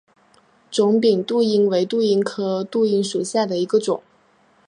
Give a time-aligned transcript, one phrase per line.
[0.71, 4.01] 肿柄杜英为杜英科杜英属下的一个种。